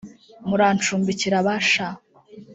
murancumbikira 0.47 1.37
ba 1.45 1.55
sha 1.69 1.87